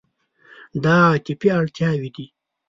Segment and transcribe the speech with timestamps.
[0.83, 2.25] دا عاطفي اړتیاوې دي.